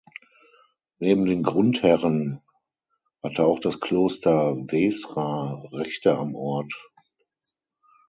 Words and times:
Neben 0.97 1.25
den 1.25 1.43
Grundherren 1.43 2.41
hatte 3.21 3.45
auch 3.45 3.59
das 3.59 3.79
Kloster 3.79 4.55
Veßra 4.65 5.63
Rechte 5.73 6.17
am 6.17 6.33
Ort. 6.33 6.73